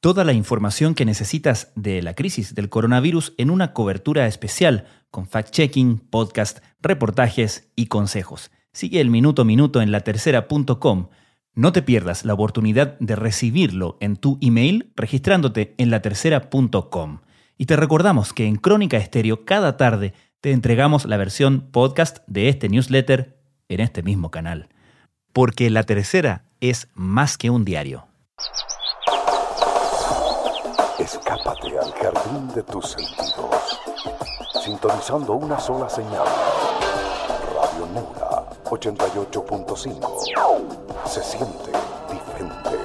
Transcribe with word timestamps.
Toda 0.00 0.22
la 0.22 0.32
información 0.32 0.94
que 0.94 1.04
necesitas 1.04 1.72
de 1.74 2.02
la 2.02 2.14
crisis 2.14 2.54
del 2.54 2.68
coronavirus 2.68 3.34
en 3.36 3.50
una 3.50 3.72
cobertura 3.72 4.28
especial 4.28 4.86
con 5.10 5.26
fact-checking, 5.26 5.98
podcast, 6.08 6.60
reportajes 6.80 7.72
y 7.74 7.86
consejos. 7.86 8.52
Sigue 8.72 9.00
el 9.00 9.10
minuto 9.10 9.42
a 9.42 9.44
minuto 9.44 9.82
en 9.82 9.90
latercera.com. 9.90 11.08
No 11.52 11.72
te 11.72 11.82
pierdas 11.82 12.24
la 12.24 12.34
oportunidad 12.34 12.96
de 13.00 13.16
recibirlo 13.16 13.96
en 14.00 14.14
tu 14.14 14.38
email 14.40 14.92
registrándote 14.94 15.74
en 15.78 15.90
latercera.com. 15.90 17.18
Y 17.56 17.66
te 17.66 17.74
recordamos 17.74 18.32
que 18.32 18.46
en 18.46 18.54
Crónica 18.54 18.98
Estéreo 18.98 19.44
cada 19.44 19.76
tarde 19.76 20.14
te 20.40 20.52
entregamos 20.52 21.06
la 21.06 21.16
versión 21.16 21.72
podcast 21.72 22.18
de 22.28 22.48
este 22.48 22.68
newsletter 22.68 23.42
en 23.68 23.80
este 23.80 24.04
mismo 24.04 24.30
canal. 24.30 24.68
Porque 25.32 25.70
La 25.70 25.82
Tercera 25.82 26.44
es 26.60 26.86
más 26.94 27.36
que 27.36 27.50
un 27.50 27.64
diario. 27.64 28.06
Escápate 31.48 31.78
al 31.78 31.92
jardín 31.92 32.48
de 32.48 32.62
tus 32.62 32.90
sentidos, 32.90 33.80
sintonizando 34.62 35.32
una 35.32 35.58
sola 35.58 35.88
señal. 35.88 36.26
Radio 37.54 37.86
Neura 37.86 38.44
88.5. 38.64 41.06
Se 41.06 41.22
siente 41.22 41.72
diferente. 42.10 42.76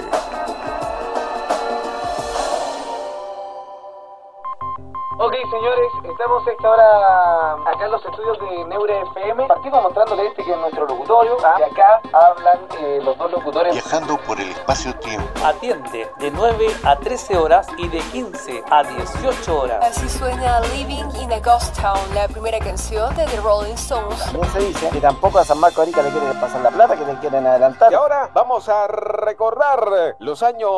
Ok, 5.20 5.34
señores, 5.52 5.92
estamos 6.14 6.46
a 6.46 6.52
esta 6.52 6.70
hora 6.70 7.54
acá 7.72 7.86
en 7.86 7.92
los 7.92 8.06
estudios 8.06 8.40
de 8.40 8.66
Neure 8.66 9.02
FM. 9.02 9.48
Partimos 9.48 9.82
mostrándole 9.82 10.28
este 10.28 10.44
que 10.44 10.52
es 10.52 10.58
nuestro 10.58 10.86
locutorio. 10.86 11.38
¿ah? 11.44 11.56
De 11.58 11.66
acá 11.66 12.02
hablan 12.14 12.60
eh, 12.80 13.00
los 13.04 13.18
dos 13.18 13.32
locutores. 13.32 13.74
Viajando 13.74 14.18
por 14.20 14.40
el 14.40 14.50
espacio-tiempo. 14.50 15.28
Atiende 15.44 16.12
de 16.20 16.32
9 16.32 16.68
a 16.84 16.96
13 16.98 17.38
horas 17.38 17.68
y 17.78 17.88
de 17.88 18.00
15 18.00 18.64
a 18.70 18.84
18 18.84 19.60
horas. 19.60 19.84
Así 19.84 20.08
suena 20.08 20.60
Living 20.76 21.10
in 21.20 21.34
a 21.34 21.40
Ghost 21.40 21.80
Town, 21.82 22.00
la 22.14 22.28
primera 22.28 22.60
canción 22.60 23.16
de 23.16 23.26
The 23.26 23.38
Rolling 23.38 23.74
Stones. 23.74 24.24
También 24.26 24.46
se 24.52 24.60
dice 24.60 24.90
que 24.90 25.02
tampoco 25.02 25.40
a 25.40 25.46
San 25.46 25.60
Marco 25.60 25.82
Arica 25.82 26.04
le 26.04 26.12
quieren 26.12 26.40
pasar 26.40 26.62
la 26.62 26.70
plata, 26.70 26.96
que 26.96 27.06
le 27.06 27.18
quieren 27.20 27.46
adelantar. 27.48 27.92
Y 27.92 27.96
ahora 27.96 28.30
vamos 28.34 28.70
a 28.70 28.88
recordar 28.88 30.16
los 30.20 30.44
años 30.44 30.70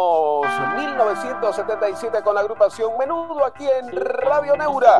1977 0.77 2.23
con 2.23 2.35
la 2.35 2.41
agrupación 2.41 2.97
Menudo 2.97 3.43
aquí 3.43 3.67
en 3.67 3.91
Radio 3.91 4.55
Neura. 4.55 4.99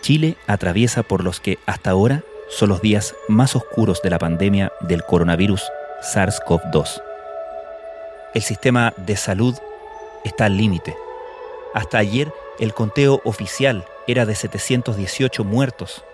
Chile 0.00 0.36
atraviesa 0.46 1.02
por 1.02 1.22
los 1.22 1.40
que 1.40 1.58
hasta 1.66 1.90
ahora 1.90 2.22
son 2.48 2.70
los 2.70 2.80
días 2.80 3.14
más 3.28 3.54
oscuros 3.54 4.02
de 4.02 4.10
la 4.10 4.18
pandemia 4.18 4.72
del 4.80 5.04
coronavirus 5.04 5.62
SARS-CoV-2. 6.02 7.02
El 8.34 8.42
sistema 8.42 8.94
de 8.96 9.16
salud 9.16 9.56
está 10.24 10.46
al 10.46 10.56
límite. 10.56 10.96
Hasta 11.74 11.98
ayer 11.98 12.32
el 12.58 12.74
conteo 12.74 13.20
oficial 13.24 13.84
era 14.06 14.26
de 14.26 14.34
718 14.34 15.44
muertos. 15.44 16.04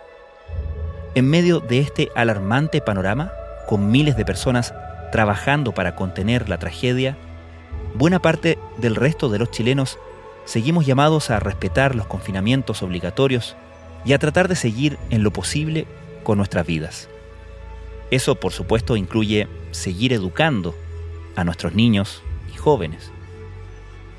En 1.14 1.28
medio 1.30 1.60
de 1.60 1.78
este 1.78 2.10
alarmante 2.14 2.80
panorama, 2.80 3.32
con 3.66 3.90
miles 3.90 4.16
de 4.16 4.24
personas 4.24 4.74
trabajando 5.12 5.72
para 5.72 5.96
contener 5.96 6.48
la 6.48 6.58
tragedia, 6.58 7.16
buena 7.94 8.18
parte 8.18 8.58
del 8.76 8.96
resto 8.96 9.28
de 9.28 9.38
los 9.38 9.50
chilenos 9.50 9.98
seguimos 10.44 10.86
llamados 10.86 11.30
a 11.30 11.40
respetar 11.40 11.94
los 11.94 12.06
confinamientos 12.06 12.82
obligatorios 12.82 13.56
y 14.06 14.12
a 14.12 14.18
tratar 14.18 14.48
de 14.48 14.56
seguir 14.56 14.98
en 15.10 15.22
lo 15.22 15.32
posible 15.32 15.86
con 16.22 16.38
nuestras 16.38 16.66
vidas. 16.66 17.08
Eso, 18.10 18.36
por 18.36 18.52
supuesto, 18.52 18.96
incluye 18.96 19.48
seguir 19.72 20.12
educando 20.12 20.74
a 21.34 21.44
nuestros 21.44 21.74
niños 21.74 22.22
y 22.54 22.56
jóvenes. 22.56 23.10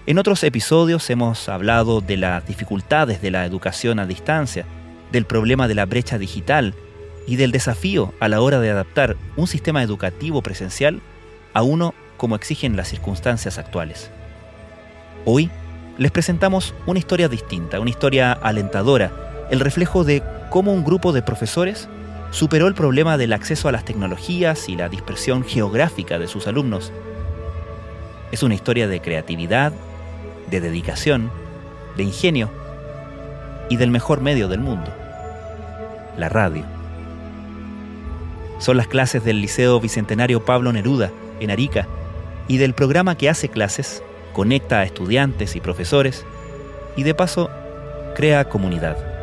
En 0.05 0.17
otros 0.17 0.43
episodios 0.43 1.09
hemos 1.09 1.49
hablado 1.49 2.01
de 2.01 2.17
las 2.17 2.45
dificultades 2.45 3.21
de 3.21 3.31
la 3.31 3.45
educación 3.45 3.99
a 3.99 4.05
distancia, 4.05 4.65
del 5.11 5.25
problema 5.25 5.67
de 5.67 5.75
la 5.75 5.85
brecha 5.85 6.17
digital 6.17 6.73
y 7.25 7.37
del 7.37 7.51
desafío 7.51 8.13
a 8.19 8.27
la 8.27 8.41
hora 8.41 8.59
de 8.59 8.69
adaptar 8.69 9.15
un 9.35 9.47
sistema 9.47 9.83
educativo 9.83 10.41
presencial 10.41 11.01
a 11.53 11.61
uno 11.61 11.93
como 12.17 12.35
exigen 12.35 12.75
las 12.75 12.89
circunstancias 12.89 13.57
actuales. 13.57 14.11
Hoy 15.25 15.49
les 15.97 16.11
presentamos 16.11 16.73
una 16.85 16.99
historia 16.99 17.27
distinta, 17.27 17.79
una 17.79 17.89
historia 17.89 18.31
alentadora, 18.31 19.11
el 19.49 19.59
reflejo 19.59 20.03
de 20.03 20.23
cómo 20.49 20.73
un 20.73 20.83
grupo 20.83 21.13
de 21.13 21.21
profesores 21.21 21.87
superó 22.31 22.67
el 22.67 22.73
problema 22.73 23.17
del 23.17 23.33
acceso 23.33 23.67
a 23.67 23.71
las 23.71 23.85
tecnologías 23.85 24.67
y 24.69 24.75
la 24.75 24.89
dispersión 24.89 25.43
geográfica 25.43 26.19
de 26.19 26.27
sus 26.27 26.47
alumnos. 26.47 26.91
Es 28.31 28.43
una 28.43 28.55
historia 28.55 28.87
de 28.87 29.01
creatividad, 29.01 29.71
de 30.49 30.59
dedicación, 30.59 31.31
de 31.95 32.03
ingenio 32.03 32.49
y 33.69 33.77
del 33.77 33.91
mejor 33.91 34.21
medio 34.21 34.47
del 34.47 34.59
mundo, 34.59 34.91
la 36.17 36.29
radio. 36.29 36.63
Son 38.59 38.75
las 38.75 38.87
clases 38.87 39.23
del 39.23 39.41
Liceo 39.41 39.79
Bicentenario 39.79 40.43
Pablo 40.43 40.73
Neruda, 40.73 41.11
en 41.39 41.51
Arica, 41.51 41.87
y 42.47 42.57
del 42.57 42.73
programa 42.73 43.15
que 43.15 43.29
hace 43.29 43.49
clases, 43.49 44.03
conecta 44.33 44.79
a 44.79 44.83
estudiantes 44.83 45.55
y 45.55 45.61
profesores, 45.61 46.25
y 46.95 47.03
de 47.03 47.13
paso 47.13 47.49
crea 48.15 48.45
comunidad. 48.45 49.16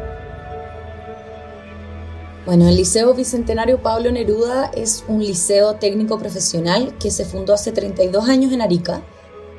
Bueno, 2.47 2.69
el 2.69 2.77
Liceo 2.77 3.15
Bicentenario 3.15 3.81
Pablo 3.81 4.12
Neruda 4.12 4.71
es 4.75 5.03
un 5.09 5.21
liceo 5.21 5.77
técnico 5.77 6.19
profesional 6.19 6.94
que 6.99 7.10
se 7.10 7.25
fundó 7.25 7.55
hace 7.55 7.72
32 7.72 8.28
años 8.28 8.53
en 8.53 8.60
Arica, 8.60 9.00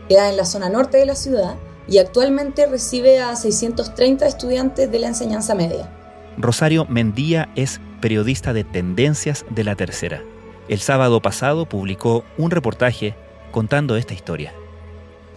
queda 0.07 0.29
en 0.29 0.37
la 0.37 0.45
zona 0.45 0.69
norte 0.69 0.97
de 0.97 1.07
la 1.07 1.15
ciudad 1.15 1.55
y 1.87 1.97
actualmente 1.97 2.67
recibe 2.67 3.19
a 3.21 3.35
630 3.35 4.27
estudiantes 4.27 4.91
de 4.91 4.99
la 4.99 5.07
enseñanza 5.07 5.55
media. 5.55 5.91
Rosario 6.37 6.85
Mendía 6.85 7.49
es 7.55 7.81
periodista 8.01 8.53
de 8.53 8.63
Tendencias 8.63 9.45
de 9.49 9.63
la 9.63 9.75
Tercera. 9.75 10.21
El 10.67 10.79
sábado 10.79 11.23
pasado 11.23 11.67
publicó 11.67 12.23
un 12.37 12.51
reportaje 12.51 13.15
contando 13.51 13.97
esta 13.97 14.13
historia. 14.13 14.53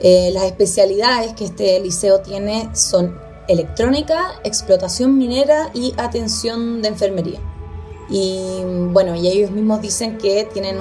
Eh, 0.01 0.31
las 0.35 0.45
especialidades 0.45 1.33
que 1.33 1.47
este 1.47 1.81
liceo 1.81 2.21
tiene 2.21 2.69
son 2.75 3.19
electrónica, 3.49 4.41
explotación 4.45 5.19
minera 5.19 5.71
y 5.75 5.95
atención 5.97 6.83
de 6.83 6.89
enfermería. 6.89 7.41
Y 8.11 8.63
bueno, 8.93 9.17
y 9.17 9.29
ellos 9.29 9.51
mismos 9.51 9.83
dicen 9.83 10.19
que 10.19 10.49
tienen 10.53 10.79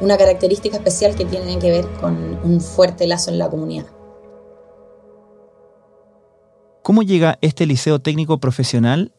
una 0.00 0.16
característica 0.16 0.76
especial 0.76 1.14
que 1.14 1.24
tiene 1.24 1.58
que 1.58 1.70
ver 1.70 1.86
con 2.00 2.40
un 2.42 2.60
fuerte 2.60 3.06
lazo 3.06 3.30
en 3.30 3.38
la 3.38 3.48
comunidad. 3.48 3.86
¿Cómo 6.82 7.02
llega 7.02 7.38
este 7.42 7.66
liceo 7.66 8.00
técnico 8.00 8.38
profesional 8.38 9.12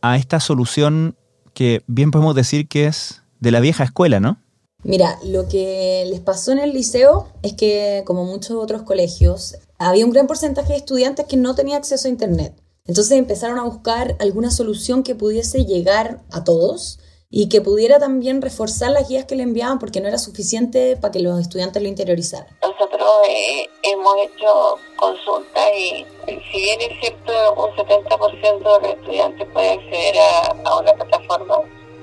a 0.00 0.16
esta 0.16 0.40
solución 0.40 1.16
que 1.52 1.82
bien 1.86 2.10
podemos 2.10 2.34
decir 2.34 2.66
que 2.68 2.86
es 2.86 3.22
de 3.40 3.50
la 3.50 3.60
vieja 3.60 3.84
escuela, 3.84 4.20
no? 4.20 4.38
Mira, 4.82 5.18
lo 5.24 5.46
que 5.46 6.06
les 6.08 6.20
pasó 6.20 6.52
en 6.52 6.58
el 6.58 6.72
liceo 6.72 7.28
es 7.42 7.52
que, 7.52 8.02
como 8.06 8.24
muchos 8.24 8.52
otros 8.52 8.82
colegios, 8.82 9.56
había 9.88 10.04
un 10.04 10.12
gran 10.12 10.26
porcentaje 10.26 10.74
de 10.74 10.78
estudiantes 10.78 11.24
que 11.26 11.38
no 11.38 11.54
tenía 11.54 11.78
acceso 11.78 12.06
a 12.06 12.10
Internet. 12.10 12.54
Entonces 12.84 13.16
empezaron 13.16 13.58
a 13.58 13.64
buscar 13.64 14.14
alguna 14.20 14.50
solución 14.50 15.02
que 15.02 15.14
pudiese 15.14 15.64
llegar 15.64 16.20
a 16.30 16.44
todos 16.44 16.98
y 17.30 17.48
que 17.48 17.62
pudiera 17.62 17.98
también 17.98 18.42
reforzar 18.42 18.90
las 18.90 19.08
guías 19.08 19.24
que 19.24 19.36
le 19.36 19.42
enviaban 19.42 19.78
porque 19.78 20.00
no 20.00 20.08
era 20.08 20.18
suficiente 20.18 20.96
para 20.96 21.12
que 21.12 21.20
los 21.20 21.40
estudiantes 21.40 21.80
lo 21.82 21.88
interiorizaran. 21.88 22.46
Nosotros 22.60 23.08
eh, 23.26 23.68
hemos 23.84 24.16
hecho 24.18 24.78
consultas 24.96 25.70
y 25.74 26.04
si 26.26 26.58
bien 26.60 26.80
es 26.82 27.00
cierto 27.00 27.32
un 27.54 27.70
70% 27.74 28.58
de 28.58 28.88
los 28.88 28.98
estudiantes 28.98 29.48
puede 29.50 29.70
acceder 29.70 30.14
a, 30.18 30.68
a, 30.68 30.78
una 30.78 30.92
plataforma, 30.92 31.56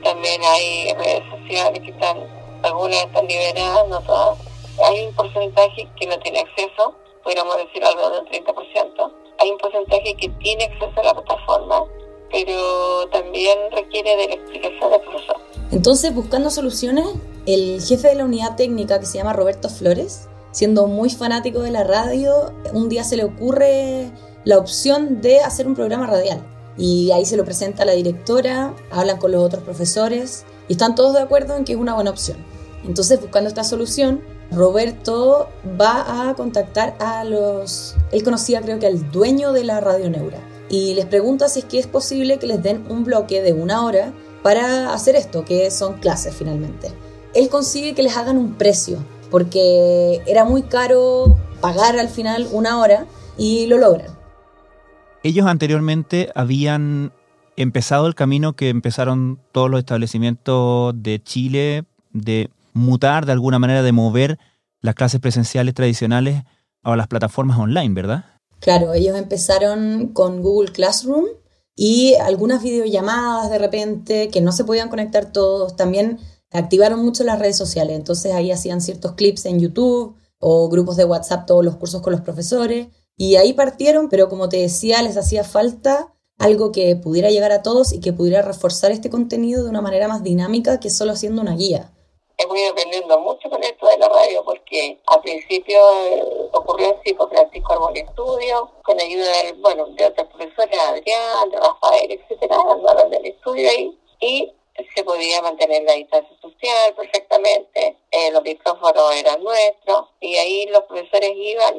también 0.04 0.42
hay 0.44 0.94
redes 0.94 1.24
sociales 1.30 1.80
que 1.84 1.92
están, 1.92 2.18
algunas 2.64 3.06
están 3.06 3.28
liberadas, 3.28 3.88
no 3.88 4.00
todas. 4.02 4.40
Hay 4.84 5.06
un 5.06 5.14
porcentaje 5.14 5.88
que 6.00 6.08
no 6.08 6.18
tiene 6.20 6.40
acceso 6.40 6.96
podríamos 7.28 7.58
decir 7.58 7.84
algo 7.84 8.10
del 8.10 8.26
30%. 8.26 9.12
Hay 9.40 9.52
un 9.52 9.58
porcentaje 9.58 10.16
que 10.18 10.30
tiene 10.40 10.64
acceso 10.64 10.94
a 10.96 11.04
la 11.04 11.14
plataforma, 11.14 11.84
pero 12.32 13.10
también 13.12 13.58
requiere 13.70 14.16
de 14.16 14.28
la 14.30 14.36
explicación 14.36 14.92
del 14.92 15.02
profesor. 15.02 15.36
Entonces, 15.72 16.16
buscando 16.16 16.50
soluciones, 16.50 17.06
el 17.46 17.82
jefe 17.82 18.08
de 18.08 18.16
la 18.16 18.24
unidad 18.24 18.56
técnica, 18.56 19.02
que 19.02 19.06
se 19.06 19.18
llama 19.18 19.34
Roberto 19.34 19.68
Flores, 19.68 20.30
siendo 20.52 20.88
muy 20.88 21.10
fanático 21.10 21.60
de 21.60 21.72
la 21.72 21.84
radio, 21.84 22.54
un 22.72 22.88
día 22.88 23.04
se 23.04 23.18
le 23.18 23.26
ocurre 23.26 24.10
la 24.46 24.58
opción 24.58 25.20
de 25.20 25.42
hacer 25.42 25.68
un 25.68 25.76
programa 25.76 26.08
radial. 26.08 26.42
Y 26.78 27.12
ahí 27.12 27.26
se 27.26 27.36
lo 27.36 27.44
presenta 27.44 27.84
a 27.84 27.86
la 27.86 27.92
directora, 27.92 28.74
hablan 28.90 29.18
con 29.18 29.34
los 29.34 29.44
otros 29.44 29.64
profesores 29.64 30.46
y 30.70 30.74
están 30.74 30.96
todos 30.96 31.14
de 31.14 31.20
acuerdo 31.20 31.58
en 31.58 31.66
que 31.66 31.74
es 31.74 31.78
una 31.78 31.94
buena 31.94 32.10
opción. 32.10 32.38
Entonces, 32.86 33.20
buscando 33.20 33.50
esta 33.50 33.66
solución, 33.66 34.22
Roberto 34.52 35.50
va 35.80 36.30
a 36.30 36.36
contactar 36.36 36.96
a 37.00 37.24
los... 37.24 37.96
Él 38.12 38.24
conocía 38.24 38.62
creo 38.62 38.80
que 38.80 38.88
al 38.88 39.12
dueño 39.12 39.52
de 39.54 39.64
la 39.64 39.80
Radio 39.82 40.10
Neura 40.10 40.40
y 40.70 40.94
les 40.94 41.06
pregunta 41.06 41.48
si 41.48 41.60
es 41.60 41.66
que 41.66 41.80
es 41.80 41.88
posible 41.88 42.40
que 42.40 42.48
les 42.48 42.62
den 42.62 42.86
un 42.90 43.04
bloque 43.04 43.42
de 43.42 43.54
una 43.54 43.86
hora 43.86 44.14
para 44.44 44.94
hacer 44.94 45.16
esto, 45.16 45.46
que 45.46 45.72
son 45.72 45.96
clases 46.00 46.36
finalmente. 46.36 46.92
Él 47.34 47.50
consigue 47.50 47.94
que 47.94 48.04
les 48.04 48.16
hagan 48.18 48.38
un 48.38 48.54
precio, 48.54 49.04
porque 49.30 50.22
era 50.26 50.46
muy 50.46 50.64
caro 50.64 51.38
pagar 51.62 51.98
al 51.98 52.10
final 52.10 52.48
una 52.52 52.80
hora 52.80 53.06
y 53.38 53.68
lo 53.68 53.78
logran. 53.78 54.08
Ellos 55.24 55.48
anteriormente 55.48 56.30
habían 56.36 57.12
empezado 57.56 58.08
el 58.08 58.16
camino 58.16 58.54
que 58.54 58.70
empezaron 58.70 59.40
todos 59.52 59.70
los 59.70 59.80
establecimientos 59.80 60.94
de 60.96 61.22
Chile 61.22 61.86
de 62.14 62.50
mutar 62.78 63.26
de 63.26 63.34
alguna 63.34 63.60
manera, 63.60 63.84
de 63.84 63.92
mover 63.92 64.40
las 64.82 64.96
clases 64.96 65.20
presenciales 65.20 65.74
tradicionales 65.74 66.44
a 66.84 66.96
las 66.96 67.08
plataformas 67.08 67.60
online, 67.60 67.94
¿verdad? 67.94 68.26
Claro, 68.60 68.94
ellos 68.94 69.18
empezaron 69.18 70.08
con 70.14 70.42
Google 70.42 70.72
Classroom 70.72 71.26
y 71.76 72.16
algunas 72.16 72.64
videollamadas 72.64 73.52
de 73.52 73.60
repente 73.60 74.30
que 74.30 74.42
no 74.42 74.52
se 74.52 74.64
podían 74.64 74.90
conectar 74.90 75.32
todos. 75.32 75.76
También 75.76 76.20
activaron 76.52 77.04
mucho 77.04 77.24
las 77.24 77.40
redes 77.40 77.58
sociales, 77.58 77.96
entonces 77.96 78.34
ahí 78.34 78.52
hacían 78.52 78.82
ciertos 78.82 79.14
clips 79.14 79.46
en 79.46 79.60
YouTube 79.60 80.16
o 80.40 80.70
grupos 80.70 80.98
de 80.98 81.06
WhatsApp, 81.06 81.46
todos 81.46 81.64
los 81.64 81.76
cursos 81.76 82.02
con 82.02 82.14
los 82.14 82.22
profesores. 82.22 82.88
Y 83.16 83.36
ahí 83.36 83.54
partieron, 83.54 84.10
pero 84.10 84.30
como 84.30 84.48
te 84.48 84.58
decía, 84.58 85.02
les 85.02 85.18
hacía 85.18 85.44
falta 85.44 86.14
algo 86.38 86.72
que 86.72 86.96
pudiera 86.96 87.32
llegar 87.32 87.52
a 87.52 87.64
todos 87.64 87.94
y 87.94 88.00
que 88.00 88.14
pudiera 88.14 88.44
reforzar 88.44 88.92
este 88.92 89.10
contenido 89.10 89.64
de 89.64 89.70
una 89.70 89.82
manera 89.82 90.08
más 90.08 90.24
dinámica 90.24 90.80
que 90.80 90.92
solo 90.92 91.14
haciendo 91.14 91.42
una 91.42 91.56
guía 91.56 91.92
hemos 92.38 92.58
ido 92.58 92.72
aprendiendo 92.72 93.20
mucho 93.20 93.50
con 93.50 93.64
esto 93.64 93.88
de 93.88 93.98
la 93.98 94.10
radio 94.10 94.44
porque 94.44 95.00
al 95.08 95.22
principio 95.22 95.78
eh, 95.78 96.24
ocurrió 96.54 96.96
así 97.00 97.14
con 97.16 97.30
Francisco 97.30 97.74
Arbol 97.74 97.98
Estudio, 97.98 98.72
con 98.84 99.00
ayuda 99.00 99.26
de, 99.44 99.54
bueno, 99.54 99.88
de 99.88 100.06
otros 100.06 100.28
profesores, 100.28 100.80
Adrián, 100.80 101.50
de 101.50 101.58
Rafael, 101.58 102.12
etcétera, 102.12 102.58
andaban 102.70 103.10
del 103.10 103.26
estudio 103.26 103.70
ahí 103.70 103.98
y 104.20 104.52
se 104.96 105.04
podía 105.04 105.42
mantener 105.42 105.84
la 105.84 105.94
distancia 105.94 106.36
social 106.40 106.94
perfectamente, 106.96 107.98
eh, 108.12 108.32
los 108.32 108.44
micrófonos 108.44 109.16
eran 109.16 109.44
nuestros 109.44 110.10
y 110.22 110.36
ahí 110.36 110.68
los 110.68 110.84
profesores 110.84 111.32
iban 111.36 111.74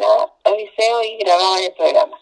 al 0.45 0.57
liceo 0.57 1.03
y 1.05 1.17
grababan 1.19 1.63
el 1.63 1.73
programa. 1.75 2.19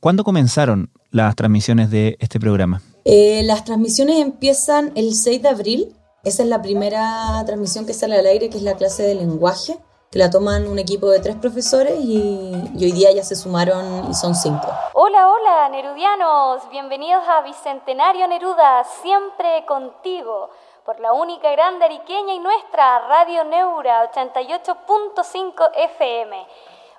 ¿Cuándo 0.00 0.24
comenzaron 0.24 0.90
las 1.10 1.36
transmisiones 1.36 1.90
de 1.90 2.16
este 2.20 2.40
programa? 2.40 2.80
Eh, 3.04 3.42
las 3.44 3.64
transmisiones 3.64 4.16
empiezan 4.16 4.92
el 4.94 5.14
6 5.14 5.42
de 5.42 5.48
abril 5.48 5.96
esa 6.26 6.42
es 6.42 6.48
la 6.48 6.60
primera 6.60 7.40
transmisión 7.46 7.86
que 7.86 7.94
sale 7.94 8.18
al 8.18 8.26
aire, 8.26 8.50
que 8.50 8.56
es 8.56 8.64
la 8.64 8.74
clase 8.74 9.04
de 9.04 9.14
lenguaje, 9.14 9.78
que 10.10 10.18
la 10.18 10.28
toman 10.28 10.66
un 10.66 10.80
equipo 10.80 11.08
de 11.08 11.20
tres 11.20 11.36
profesores 11.36 11.94
y, 12.00 12.52
hoy 12.74 12.90
día 12.90 13.12
ya 13.12 13.22
se 13.22 13.36
sumaron 13.36 14.10
y 14.10 14.14
son 14.14 14.34
cinco. 14.34 14.66
Hola, 14.94 15.30
hola, 15.30 15.68
Nerudianos. 15.68 16.68
Bienvenidos 16.68 17.22
a 17.28 17.42
Bicentenario 17.42 18.26
Neruda, 18.26 18.82
siempre 19.02 19.64
contigo, 19.66 20.50
por 20.84 20.98
la 20.98 21.12
única 21.12 21.48
grande 21.52 21.84
ariqueña 21.84 22.34
y 22.34 22.40
nuestra 22.40 23.06
Radio 23.06 23.44
Neura 23.44 24.10
88.5 24.12 25.70
FM. 25.76 26.44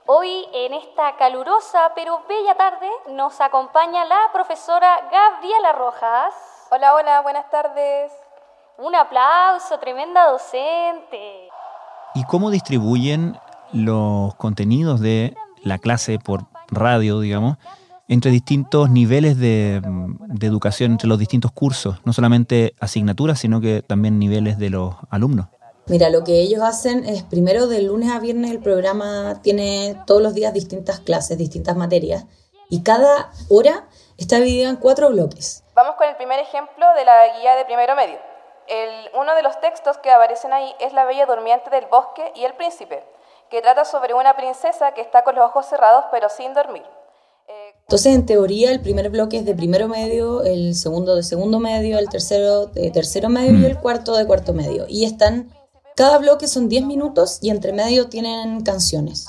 Hoy, 0.05 0.47
en 0.53 0.73
esta 0.73 1.17
calurosa 1.17 1.91
pero 1.95 2.21
bella 2.29 2.55
tarde, 2.55 2.89
nos 3.09 3.41
acompaña 3.41 4.05
la 4.05 4.29
profesora 4.31 5.09
Gabriela 5.11 5.73
Rojas. 5.73 6.33
Hola, 6.71 6.95
hola, 6.95 7.21
buenas 7.23 7.49
tardes. 7.49 8.26
Un 8.79 8.93
aplauso, 8.93 9.79
tremenda 9.79 10.29
docente. 10.29 11.49
¿Y 12.13 12.23
cómo 12.25 12.51
distribuyen 12.51 13.35
los 13.73 14.35
contenidos 14.35 15.01
de 15.01 15.33
la 15.63 15.79
clase 15.79 16.19
por 16.19 16.45
radio, 16.67 17.19
digamos, 17.19 17.57
entre 18.07 18.29
distintos 18.29 18.91
niveles 18.91 19.39
de, 19.39 19.81
educación, 20.41 20.91
entre 20.91 21.07
los 21.07 21.17
distintos 21.17 21.51
cursos? 21.51 21.95
No 22.05 22.13
solamente 22.13 22.75
asignaturas, 22.79 23.39
sino 23.39 23.61
que 23.61 23.81
también 23.81 24.19
niveles 24.19 24.59
de 24.59 24.69
los 24.69 24.93
alumnos. 25.09 25.47
Mira, 25.87 26.11
lo 26.11 26.23
que 26.23 26.39
ellos 26.39 26.61
hacen 26.61 27.03
es 27.03 27.23
primero 27.23 27.65
de 27.65 27.81
lunes 27.81 28.11
a 28.11 28.19
viernes 28.19 28.51
el 28.51 28.59
programa 28.59 29.41
tiene 29.41 29.99
todos 30.05 30.21
los 30.21 30.35
días 30.35 30.53
distintas 30.53 30.99
clases, 30.99 31.39
distintas 31.39 31.75
materias 31.75 32.25
y 32.69 32.83
cada 32.83 33.31
hora 33.49 33.87
está 34.17 34.35
dividida 34.35 34.69
en 34.69 34.75
cuatro 34.75 35.09
bloques. 35.09 35.63
Vamos 35.73 35.95
con 35.95 36.07
el 36.07 36.15
primer 36.15 36.39
ejemplo 36.39 36.85
de 36.95 37.05
la 37.05 37.39
guía 37.39 37.55
de 37.55 37.65
primero 37.65 37.95
medio 37.95 38.36
uno 39.13 39.35
de 39.35 39.43
los 39.43 39.59
textos 39.59 39.97
que 39.97 40.11
aparecen 40.11 40.53
ahí 40.53 40.73
es 40.79 40.93
La 40.93 41.05
Bella 41.05 41.25
Durmiente 41.25 41.69
del 41.69 41.85
Bosque 41.85 42.31
y 42.35 42.43
el 42.43 42.53
Príncipe, 42.53 43.03
que 43.49 43.61
trata 43.61 43.85
sobre 43.85 44.13
una 44.13 44.35
princesa 44.35 44.93
que 44.93 45.01
está 45.01 45.23
con 45.23 45.35
los 45.35 45.45
ojos 45.45 45.65
cerrados 45.65 46.05
pero 46.11 46.29
sin 46.29 46.53
dormir. 46.53 46.83
Eh, 47.47 47.73
Entonces, 47.81 48.13
en 48.13 48.25
teoría, 48.25 48.71
el 48.71 48.81
primer 48.81 49.09
bloque 49.09 49.37
es 49.37 49.45
de 49.45 49.55
primero 49.55 49.87
medio, 49.87 50.43
el 50.43 50.75
segundo 50.75 51.15
de 51.15 51.23
segundo 51.23 51.59
medio, 51.59 51.97
el 51.97 52.09
tercero 52.09 52.65
de 52.65 52.91
tercero 52.91 53.29
medio 53.29 53.51
y 53.51 53.61
mm. 53.61 53.65
el 53.65 53.77
cuarto 53.79 54.15
de 54.17 54.27
cuarto 54.27 54.53
medio. 54.53 54.85
Y 54.89 55.05
están, 55.05 55.53
cada 55.95 56.17
bloque 56.17 56.47
son 56.47 56.67
10 56.67 56.85
minutos 56.85 57.39
y 57.41 57.49
entre 57.49 57.71
medio 57.71 58.09
tienen 58.09 58.63
canciones. 58.63 59.27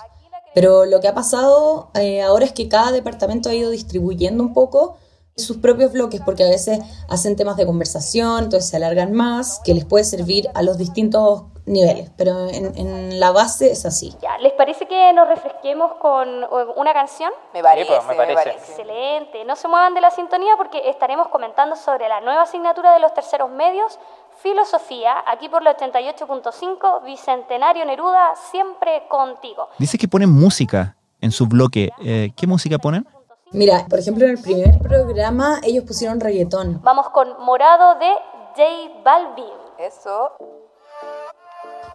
Pero 0.55 0.87
lo 0.87 1.01
que 1.01 1.07
ha 1.07 1.15
pasado 1.15 1.91
eh, 1.95 2.23
ahora 2.23 2.45
es 2.45 2.53
que 2.53 2.69
cada 2.69 2.91
departamento 2.91 3.49
ha 3.49 3.55
ido 3.55 3.71
distribuyendo 3.71 4.43
un 4.43 4.53
poco 4.53 4.97
sus 5.39 5.59
propios 5.59 5.93
bloques, 5.93 6.21
porque 6.25 6.45
a 6.45 6.49
veces 6.49 6.81
hacen 7.09 7.37
temas 7.37 7.57
de 7.57 7.67
conversación, 7.67 8.45
entonces 8.45 8.71
se 8.71 8.77
alargan 8.77 9.13
más, 9.13 9.61
que 9.65 9.75
les 9.75 9.85
puede 9.85 10.05
servir 10.05 10.49
a 10.55 10.63
los 10.63 10.79
distintos 10.79 11.45
niveles, 11.69 12.11
pero 12.17 12.49
en, 12.49 13.21
la 13.21 13.31
base 13.31 13.71
es 13.71 13.85
así. 13.85 14.15
Ya, 14.21 14.39
¿Les 14.39 14.53
parece 14.53 14.87
que 14.87 15.13
nos 15.13 15.29
refresquemos 15.29 15.95
con 15.95 16.29
una 16.77 16.93
canción? 16.93 17.31
Me 17.53 17.63
parece, 17.63 17.93
pues, 17.93 18.07
me, 18.09 18.35
parece. 18.35 18.51
Excelente. 18.51 19.45
No 19.45 19.57
se 19.57 19.69
muevan 19.69 19.95
de 19.95 20.01
la 20.01 20.11
sintonía 20.11 20.55
porque 20.57 20.89
estaremos 20.89 21.29
comentando 21.29 21.77
sobre 21.77 22.09
la 22.09 22.21
nueva 22.21 22.43
asignatura 22.43 22.93
de 22.95 23.01
los 23.01 23.13
terceros 23.15 23.51
medios, 23.51 23.99
Filosofía, 24.43 25.17
aquí 25.27 25.49
por 25.49 25.63
la 25.63 25.77
88.5, 25.77 27.05
Bicentenario 27.05 27.85
Neruda, 27.85 28.35
siempre 28.51 29.03
contigo. 29.09 29.69
Dice 29.79 29.99
que 29.99 30.07
ponen 30.07 30.31
música 30.31 30.97
en 31.21 31.33
su 31.33 31.47
bloque. 31.47 31.91
Eh, 32.05 32.31
¿Qué 32.37 32.47
música 32.47 32.79
ponen? 32.79 33.07
Mira, 33.53 33.87
por 33.89 33.99
ejemplo, 33.99 34.27
en 34.27 34.33
el 34.33 34.43
primer 34.43 34.79
programa 34.79 35.61
ellos 35.63 35.85
pusieron 35.85 36.21
reggaetón. 36.21 36.81
Vamos 36.83 37.09
con 37.11 37.29
Morado 37.45 37.99
de 37.99 38.11
J 38.55 39.03
Balvin. 39.03 39.45
Eso. 39.79 40.33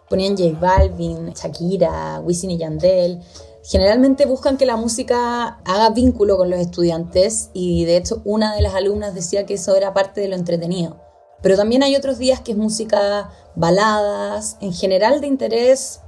Ponían 0.10 0.36
J 0.36 0.58
Balvin, 0.60 1.32
Shakira, 1.34 2.20
Wisin 2.22 2.52
y 2.52 2.58
Yandel. 2.58 3.22
Generalmente 3.64 4.26
buscan 4.26 4.58
que 4.58 4.66
la 4.66 4.78
música 4.78 5.60
haga 5.64 5.90
vínculo 5.92 6.38
con 6.38 6.50
los 6.50 6.60
estudiantes 6.60 7.52
y 7.54 7.86
de 7.86 7.98
hecho 7.98 8.22
una 8.26 8.56
de 8.56 8.62
las 8.62 8.74
alumnas 8.74 9.14
decía 9.14 9.46
que 9.46 9.54
eso 9.54 9.76
era 9.76 9.94
parte 9.94 10.22
de 10.22 10.30
lo 10.30 10.36
entretenido. 10.36 11.00
Pero 11.44 11.56
también 11.56 11.84
hay 11.84 11.96
otros 11.96 12.18
días 12.18 12.42
que 12.42 12.54
es 12.54 12.58
música 12.58 13.30
baladas, 13.56 14.58
en 14.60 14.74
general 14.74 15.22
de 15.22 15.28
interés 15.28 16.02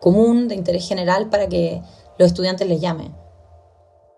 común, 0.00 0.48
de 0.48 0.56
interés 0.56 0.88
general 0.88 1.30
para 1.30 1.48
que 1.48 1.80
los 2.18 2.26
estudiantes 2.26 2.68
les 2.68 2.80
llamen. 2.80 3.23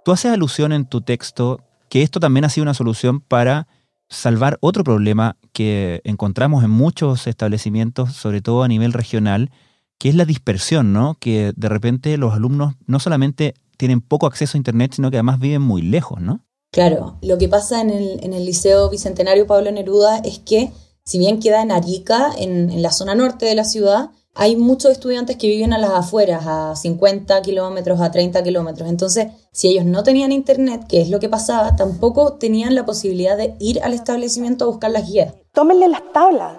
Tú 0.07 0.13
haces 0.13 0.31
alusión 0.31 0.71
en 0.71 0.85
tu 0.85 1.01
texto 1.01 1.59
que 1.89 2.03
esto 2.03 2.21
también 2.21 2.45
ha 2.45 2.49
sido 2.49 2.63
una 2.63 2.75
solución 2.75 3.21
para 3.21 3.67
salvar 4.09 4.57
otro 4.61 4.85
problema 4.85 5.37
que 5.53 6.01
encontramos 6.05 6.63
en 6.63 6.71
muchos 6.71 7.27
establecimientos, 7.27 8.13
sobre 8.13 8.41
todo 8.41 8.63
a 8.63 8.69
nivel 8.69 8.93
regional, 8.93 9.51
que 9.99 10.09
es 10.09 10.15
la 10.15 10.25
dispersión, 10.25 10.93
¿no? 10.93 11.17
Que 11.19 11.53
de 11.57 11.69
repente 11.69 12.17
los 12.19 12.35
alumnos 12.35 12.75
no 12.87 13.01
solamente 13.01 13.55
tienen 13.79 14.01
poco 14.01 14.29
acceso 14.29 14.57
a 14.57 14.59
Internet, 14.59 14.93
sino 14.95 15.11
que 15.11 15.17
además 15.17 15.41
viven 15.41 15.63
muy 15.63 15.83
lejos, 15.83 16.21
¿no? 16.21 16.47
Claro, 16.71 17.19
lo 17.21 17.37
que 17.37 17.49
pasa 17.49 17.81
en 17.81 17.91
el, 17.91 18.47
Liceo 18.47 18.89
Bicentenario 18.89 19.49
Pablo 19.49 19.73
Neruda 19.73 20.19
es 20.19 20.39
que, 20.39 20.71
si 21.05 21.19
bien 21.19 21.41
queda 21.41 21.63
en 21.63 21.73
Arica, 21.73 22.31
en 22.39 22.81
la 22.81 22.93
zona 22.93 23.17
norte 23.17 23.47
de 23.47 23.57
la 23.57 23.65
ciudad, 23.65 24.11
hay 24.39 24.57
muchos 24.57 24.93
estudiantes 24.93 25.37
que 25.37 25.47
viven 25.47 25.73
a 25.73 25.79
las 25.79 25.93
afueras, 25.93 26.47
a 26.47 26.77
50 26.77 27.41
kilómetros, 27.41 28.01
a 28.01 28.11
30 28.11 28.43
kilómetros. 28.43 28.89
Entonces, 28.89 29.29
si 29.51 29.69
ellos 29.69 29.87
no 29.87 30.03
tenían 30.03 30.31
internet, 30.31 30.85
que 30.87 31.01
es 31.01 31.09
lo 31.09 31.19
que 31.21 31.31
pasaba, 31.31 31.75
tampoco 31.75 32.35
tenían 32.35 32.75
la 32.75 32.85
posibilidad 32.85 33.37
de 33.37 33.57
ir 33.59 33.83
al 33.83 33.95
establecimiento 33.95 34.65
a 34.65 34.69
buscar 34.69 34.91
las 34.91 35.09
guías. 35.09 35.35
Tómenle 35.53 35.89
las 35.89 36.03
tablas, 36.13 36.59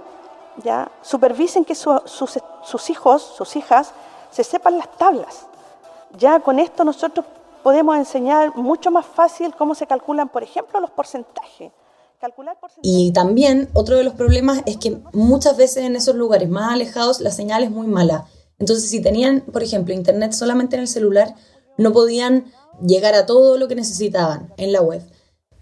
¿ya? 0.63 0.91
Supervisen 1.03 1.63
que 1.63 1.75
sus 1.75 2.89
hijos, 2.89 3.21
sus 3.37 3.55
hijas, 3.55 3.93
se 4.31 4.43
sepan 4.43 4.79
las 4.79 4.97
tablas. 4.97 5.45
Ya 6.17 6.39
con 6.39 6.59
esto 6.59 6.83
nosotros 6.83 7.25
podemos 7.61 7.95
enseñar 7.95 8.55
mucho 8.55 8.89
más 8.89 9.05
fácil 9.05 9.53
cómo 9.55 9.75
se 9.75 9.85
calculan, 9.85 10.29
por 10.29 10.41
ejemplo, 10.41 10.79
los 10.79 10.89
porcentajes. 10.89 11.71
Y 12.81 13.11
también 13.11 13.69
otro 13.73 13.97
de 13.97 14.03
los 14.03 14.13
problemas 14.13 14.61
es 14.65 14.77
que 14.77 14.97
muchas 15.13 15.57
veces 15.57 15.85
en 15.85 15.95
esos 15.95 16.15
lugares 16.15 16.49
más 16.49 16.73
alejados 16.73 17.19
la 17.19 17.31
señal 17.31 17.63
es 17.63 17.71
muy 17.71 17.87
mala. 17.87 18.25
Entonces 18.59 18.89
si 18.89 19.01
tenían, 19.01 19.41
por 19.41 19.63
ejemplo, 19.63 19.93
internet 19.93 20.33
solamente 20.33 20.75
en 20.75 20.81
el 20.81 20.87
celular, 20.87 21.35
no 21.77 21.93
podían 21.93 22.45
llegar 22.85 23.13
a 23.13 23.25
todo 23.25 23.57
lo 23.57 23.67
que 23.67 23.75
necesitaban 23.75 24.53
en 24.57 24.71
la 24.71 24.81
web. 24.81 25.01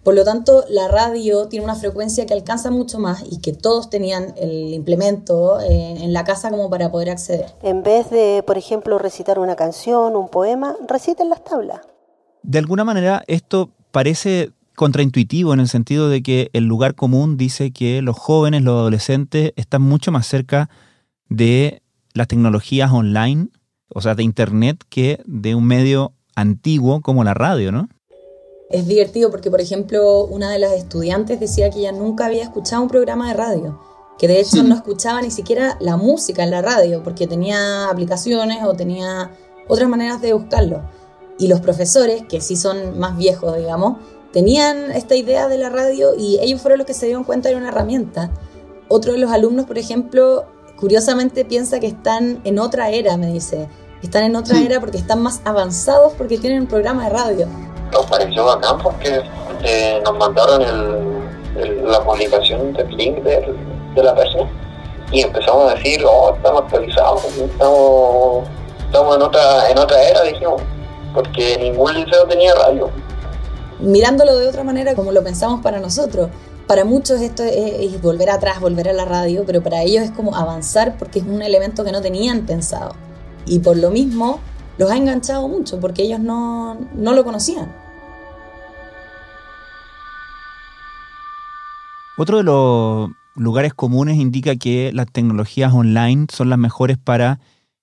Por 0.03 0.13
lo 0.13 0.23
tanto, 0.23 0.65
la 0.69 0.87
radio 0.87 1.47
tiene 1.47 1.65
una 1.65 1.73
frecuencia 1.73 2.27
que 2.27 2.33
alcanza 2.35 2.69
mucho 2.69 2.99
más 2.99 3.23
y 3.27 3.41
que 3.41 3.53
todos 3.53 3.89
tenían 3.89 4.35
el 4.37 4.71
implemento 4.71 5.59
eh, 5.59 5.95
en 5.99 6.13
la 6.13 6.23
casa 6.23 6.51
como 6.51 6.69
para 6.69 6.91
poder 6.91 7.09
acceder. 7.09 7.55
En 7.63 7.81
vez 7.81 8.11
de, 8.11 8.43
por 8.45 8.55
ejemplo, 8.55 8.99
recitar 8.99 9.39
una 9.39 9.55
canción, 9.55 10.15
un 10.15 10.29
poema, 10.29 10.75
reciten 10.87 11.29
las 11.29 11.43
tablas. 11.43 11.81
De 12.43 12.59
alguna 12.59 12.83
manera, 12.83 13.23
esto 13.25 13.71
parece 13.91 14.51
contraintuitivo 14.75 15.53
en 15.53 15.59
el 15.59 15.67
sentido 15.67 16.09
de 16.09 16.21
que 16.21 16.49
el 16.53 16.65
lugar 16.65 16.95
común 16.95 17.37
dice 17.37 17.71
que 17.71 18.01
los 18.01 18.17
jóvenes, 18.17 18.61
los 18.61 18.73
adolescentes, 18.73 19.53
están 19.55 19.81
mucho 19.81 20.11
más 20.11 20.27
cerca 20.27 20.69
de 21.29 21.81
las 22.13 22.27
tecnologías 22.27 22.91
online, 22.91 23.47
o 23.89 24.01
sea, 24.01 24.15
de 24.15 24.23
Internet, 24.23 24.83
que 24.89 25.19
de 25.25 25.55
un 25.55 25.65
medio 25.65 26.13
antiguo 26.35 27.01
como 27.01 27.23
la 27.23 27.33
radio, 27.33 27.71
¿no? 27.71 27.89
Es 28.69 28.87
divertido 28.87 29.29
porque, 29.29 29.51
por 29.51 29.61
ejemplo, 29.61 30.25
una 30.25 30.51
de 30.51 30.59
las 30.59 30.73
estudiantes 30.73 31.39
decía 31.39 31.69
que 31.69 31.79
ella 31.79 31.91
nunca 31.91 32.25
había 32.25 32.43
escuchado 32.43 32.81
un 32.81 32.87
programa 32.87 33.27
de 33.27 33.35
radio, 33.35 33.79
que 34.17 34.27
de 34.27 34.39
hecho 34.39 34.63
no 34.63 34.75
escuchaba 34.75 35.21
ni 35.21 35.31
siquiera 35.31 35.77
la 35.79 35.97
música 35.97 36.43
en 36.43 36.51
la 36.51 36.61
radio, 36.61 37.03
porque 37.03 37.27
tenía 37.27 37.89
aplicaciones 37.89 38.63
o 38.63 38.73
tenía 38.73 39.31
otras 39.67 39.87
maneras 39.89 40.21
de 40.21 40.33
buscarlo. 40.33 40.83
Y 41.37 41.47
los 41.47 41.59
profesores, 41.59 42.23
que 42.27 42.41
sí 42.41 42.55
son 42.55 42.97
más 42.97 43.17
viejos, 43.17 43.57
digamos, 43.57 43.97
tenían 44.35 44.91
esta 44.91 45.15
idea 45.15 45.47
de 45.47 45.57
la 45.57 45.69
radio 45.69 46.11
y 46.15 46.37
ellos 46.41 46.61
fueron 46.61 46.77
los 46.77 46.85
que 46.85 46.93
se 46.93 47.07
dieron 47.07 47.23
cuenta 47.23 47.49
de 47.49 47.55
una 47.55 47.69
herramienta. 47.69 48.29
Otro 48.87 49.13
de 49.13 49.17
los 49.17 49.31
alumnos, 49.31 49.65
por 49.65 49.79
ejemplo, 49.79 50.45
curiosamente 50.77 51.43
piensa 51.43 51.79
que 51.79 51.87
están 51.87 52.41
en 52.43 52.59
otra 52.59 52.91
era, 52.91 53.17
me 53.17 53.27
dice. 53.27 53.67
Están 54.03 54.25
en 54.25 54.35
otra 54.35 54.59
era 54.61 54.79
porque 54.79 54.97
están 54.97 55.23
más 55.23 55.41
avanzados 55.45 56.13
porque 56.13 56.37
tienen 56.37 56.61
un 56.61 56.67
programa 56.67 57.05
de 57.05 57.09
radio 57.09 57.47
nos 57.95 58.05
pareció 58.07 58.45
bacán 58.45 58.77
porque 58.79 59.21
eh, 59.63 60.01
nos 60.03 60.17
mandaron 60.17 60.61
el, 60.61 61.89
la 61.89 62.01
publicación 62.01 62.73
del 62.73 62.89
link 62.89 63.23
de, 63.23 63.55
la 63.95 64.13
persona 64.13 64.49
y 65.11 65.21
empezamos 65.21 65.71
a 65.71 65.75
decir, 65.75 66.03
oh, 66.05 66.33
estamos 66.35 66.63
actualizados, 66.63 67.23
estamos, 67.37 68.47
estamos 68.79 69.15
en 69.15 69.21
otra, 69.21 69.69
en 69.69 69.77
otra 69.77 70.03
era, 70.03 70.23
dijimos, 70.23 70.61
porque 71.13 71.57
ningún 71.57 71.93
liceo 71.93 72.25
tenía 72.25 72.53
radio. 72.55 72.89
Mirándolo 73.79 74.37
de 74.37 74.47
otra 74.47 74.63
manera, 74.63 74.95
como 74.95 75.11
lo 75.11 75.23
pensamos 75.23 75.61
para 75.61 75.79
nosotros, 75.79 76.29
para 76.67 76.85
muchos 76.85 77.21
esto 77.21 77.43
es, 77.43 78.01
volver 78.01 78.29
atrás, 78.29 78.59
volver 78.59 78.89
a 78.89 78.93
la 78.93 79.05
radio, 79.05 79.43
pero 79.45 79.61
para 79.61 79.83
ellos 79.83 80.03
es 80.03 80.11
como 80.11 80.35
avanzar 80.35 80.97
porque 80.97 81.19
es 81.19 81.25
un 81.25 81.41
elemento 81.41 81.83
que 81.83 81.91
no 81.91 82.01
tenían 82.01 82.45
pensado. 82.45 82.95
Y 83.45 83.59
por 83.59 83.77
lo 83.77 83.91
mismo 83.91 84.39
los 84.77 84.89
ha 84.89 84.97
enganchado 84.97 85.47
mucho 85.47 85.79
porque 85.79 86.03
ellos 86.03 86.19
no, 86.19 86.75
no 86.95 87.13
lo 87.13 87.23
conocían. 87.23 87.71
Otro 92.17 92.37
de 92.37 92.43
los 92.43 93.09
lugares 93.35 93.73
comunes 93.73 94.17
indica 94.17 94.55
que 94.55 94.91
las 94.93 95.07
tecnologías 95.11 95.73
online 95.73 96.27
son 96.31 96.49
las 96.49 96.57
mejores 96.57 96.97
para 96.97 97.39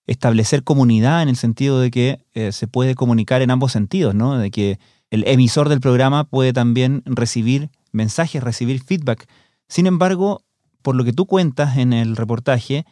establecer 0.07 0.65
comunidad 0.65 1.23
en 1.23 1.29
el 1.29 1.37
sentido 1.37 1.79
de 1.79 1.91
que 1.91 2.25
eh, 2.35 2.51
se 2.51 2.67
puede 2.67 2.95
comunicar 2.95 3.43
en 3.43 3.51
ambos 3.51 3.73
sentidos, 3.73 4.15
¿no? 4.15 4.39
De 4.39 4.51
que 4.51 4.79
el 5.13 5.29
emisor 5.29 5.69
del 5.69 5.83
programa 5.83 6.25
puede 6.25 6.55
también 6.55 7.03
recibir 7.05 7.69
mensajes, 7.93 8.43
recibir 8.43 8.83
feedback. 8.83 9.29
Sin 9.69 9.87
embargo, 9.87 10.41
por 10.81 10.95
lo 10.95 11.05
que 11.05 11.13
tú 11.13 11.27
cuentas 11.27 11.77
en 11.77 11.93
el 11.93 12.17
reportaje, 12.17 12.87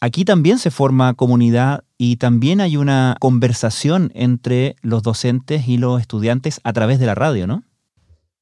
aquí 0.00 0.24
también 0.24 0.58
se 0.58 0.72
forma 0.72 1.14
comunidad 1.14 1.84
y 1.96 2.16
también 2.16 2.60
hay 2.60 2.76
una 2.76 3.16
conversación 3.20 4.10
entre 4.16 4.74
los 4.82 5.04
docentes 5.04 5.68
y 5.68 5.78
los 5.78 6.00
estudiantes 6.00 6.60
a 6.64 6.72
través 6.72 6.98
de 6.98 7.06
la 7.06 7.14
radio, 7.14 7.46
¿no? 7.46 7.62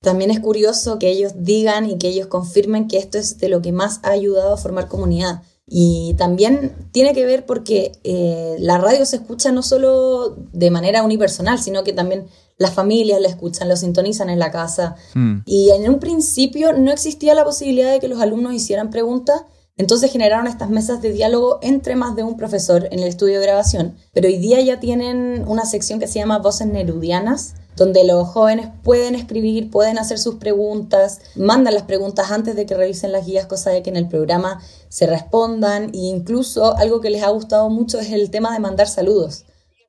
También 0.00 0.30
es 0.30 0.40
curioso 0.40 0.99
que 0.99 1.11
ellos 1.11 1.32
digan 1.37 1.85
y 1.90 1.99
que 1.99 2.08
ellos 2.08 2.28
confirmen 2.28 2.88
que 2.88 2.97
esto 2.97 3.18
es 3.18 3.37
de 3.37 3.50
lo 3.50 3.61
que 3.61 3.73
más 3.73 4.00
ha 4.04 4.11
ayudado 4.11 4.54
a 4.54 4.56
formar 4.56 4.88
comunidad. 4.88 5.42
Y 5.66 6.14
también 6.16 6.73
tiene 6.92 7.12
que 7.12 7.26
ver 7.26 7.44
porque 7.44 7.92
eh, 8.04 8.56
la 8.58 8.78
radio 8.78 9.04
se 9.04 9.16
escucha 9.16 9.52
no 9.52 9.62
solo 9.62 10.35
de 10.54 10.70
manera 10.70 11.02
unipersonal, 11.02 11.58
sino 11.58 11.85
que 11.85 11.92
también 11.92 12.26
las 12.58 12.74
familias 12.74 13.20
la 13.20 13.28
escuchan, 13.28 13.68
lo 13.68 13.76
sintonizan 13.76 14.28
en 14.28 14.38
la 14.38 14.50
casa. 14.50 14.96
Hmm. 15.14 15.38
Y 15.46 15.70
en 15.70 15.88
un 15.88 16.00
principio 16.00 16.72
no 16.72 16.90
existía 16.90 17.34
la 17.34 17.44
posibilidad 17.44 17.92
de 17.92 18.00
que 18.00 18.08
los 18.08 18.20
alumnos 18.20 18.52
hicieran 18.52 18.90
preguntas, 18.90 19.42
entonces 19.76 20.10
generaron 20.10 20.48
estas 20.48 20.70
mesas 20.70 21.00
de 21.00 21.12
diálogo 21.12 21.60
entre 21.62 21.94
más 21.94 22.16
de 22.16 22.24
un 22.24 22.36
profesor 22.36 22.88
en 22.90 22.98
el 22.98 23.08
estudio 23.08 23.38
de 23.38 23.46
grabación. 23.46 23.94
Pero 24.12 24.26
hoy 24.26 24.36
día 24.38 24.60
ya 24.60 24.80
tienen 24.80 25.44
una 25.46 25.64
sección 25.64 26.00
que 26.00 26.08
se 26.08 26.18
llama 26.18 26.40
Voces 26.40 26.66
Nerudianas, 26.66 27.54
donde 27.76 28.02
los 28.02 28.26
jóvenes 28.26 28.68
pueden 28.82 29.14
escribir, 29.14 29.70
pueden 29.70 29.98
hacer 29.98 30.18
sus 30.18 30.34
preguntas, 30.34 31.20
mandan 31.36 31.74
las 31.74 31.84
preguntas 31.84 32.32
antes 32.32 32.56
de 32.56 32.66
que 32.66 32.74
revisen 32.74 33.12
las 33.12 33.24
guías, 33.24 33.46
cosa 33.46 33.70
de 33.70 33.84
que 33.84 33.90
en 33.90 33.96
el 33.96 34.08
programa 34.08 34.60
se 34.88 35.06
respondan 35.06 35.90
e 35.94 35.98
incluso 35.98 36.76
algo 36.76 37.00
que 37.00 37.10
les 37.10 37.22
ha 37.22 37.30
gustado 37.30 37.70
mucho 37.70 38.00
es 38.00 38.10
el 38.10 38.30
tema 38.30 38.52
de 38.52 38.58
mandar 38.58 38.88
saludos, 38.88 39.44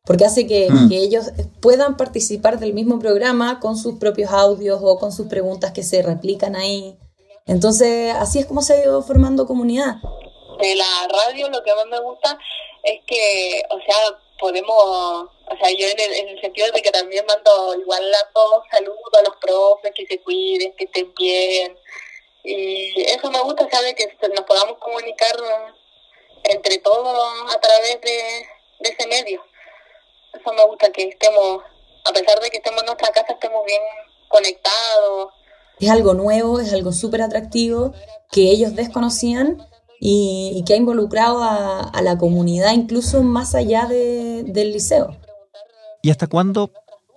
porque 0.10 0.26
hace 0.26 0.48
que, 0.48 0.68
mm. 0.72 0.90
que 0.90 0.98
ellos 0.98 1.26
puedan 1.62 1.96
participar 1.96 2.58
del 2.58 2.74
mismo 2.74 2.98
programa 2.98 3.60
con 3.60 3.78
sus 3.78 4.00
propios 4.00 4.32
audios 4.32 4.80
o 4.82 4.98
con 4.98 5.12
sus 5.12 5.28
preguntas 5.28 5.72
que 5.72 5.84
se 5.84 6.02
replican 6.02 6.56
ahí. 6.56 6.98
Entonces, 7.46 8.16
así 8.16 8.40
es 8.40 8.48
como 8.48 8.64
se 8.64 8.74
ha 8.74 8.84
ido 8.84 9.04
formando 9.04 9.46
comunidad. 9.46 9.98
De 10.60 10.74
la 10.74 11.08
radio 11.08 11.48
lo 11.50 11.62
que 11.64 11.76
más 11.76 11.86
me 11.86 12.00
gusta 12.02 12.40
es 12.82 13.02
que, 13.06 13.62
o 13.70 13.80
sea, 13.82 14.20
podemos, 14.40 14.74
o 14.74 15.58
sea, 15.62 15.70
yo 15.78 15.86
en 15.86 16.00
el, 16.00 16.14
en 16.14 16.30
el 16.30 16.42
sentido 16.42 16.72
de 16.72 16.82
que 16.82 16.90
también 16.90 17.24
mando 17.28 17.76
igual 17.80 18.04
a 18.12 18.34
todos 18.34 18.64
saludos 18.72 19.14
a 19.16 19.30
los 19.30 19.36
profes, 19.38 19.92
que 19.94 20.08
se 20.08 20.20
cuiden, 20.22 20.74
que 20.76 20.86
estén 20.86 21.14
bien. 21.14 21.78
Y 22.44 23.00
eso 23.02 23.30
me 23.30 23.42
gusta, 23.42 23.70
¿sabes? 23.70 23.94
Que 23.94 24.12
nos 24.30 24.46
podamos 24.46 24.80
comunicar 24.80 25.36
entre 26.46 26.80
todos 26.80 27.54
a 27.56 27.60
través 27.60 28.02
de, 28.02 28.46
ese 28.80 29.08
medio. 29.08 29.44
Eso 30.34 30.54
me 30.54 30.66
gusta, 30.66 30.92
que 30.92 31.10
estemos, 31.10 31.64
a 32.06 32.14
pesar 32.14 32.40
de 32.40 32.50
que 32.50 32.58
estemos 32.58 32.82
en 32.82 32.86
nuestra 32.86 33.12
casa, 33.12 33.34
estemos 33.34 33.66
bien 33.66 33.82
conectados. 34.28 35.30
Es 35.80 35.90
algo 35.90 36.14
nuevo, 36.14 36.60
es 36.60 36.74
algo 36.74 36.92
súper 36.92 37.22
atractivo 37.22 37.94
que 38.32 38.52
ellos 38.52 38.76
desconocían 38.76 39.58
y, 40.00 40.64
que 40.66 40.74
ha 40.74 40.78
involucrado 40.78 41.44
a, 41.44 42.02
la 42.02 42.18
comunidad 42.18 42.74
incluso 42.74 43.24
más 43.24 43.56
allá 43.56 43.88
del 43.88 44.72
liceo. 44.72 45.18
¿Y 46.02 46.12
hasta 46.12 46.28
cuándo 46.28 46.72